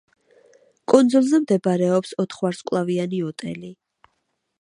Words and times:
კუნძულზე 0.93 1.39
მდებარეობს 1.43 2.15
ოთხვარსკვლავიანი 2.23 3.21
ოტელი. 3.29 3.71